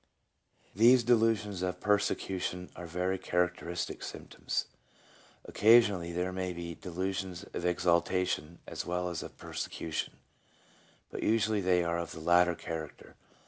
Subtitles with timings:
[0.73, 4.65] These delusions of persecution are very charac teristic symptoms.
[5.45, 10.13] Occasionally there may be delusions of exaltation as well as of persecution,
[11.11, 13.15] but usually they are of the latter character.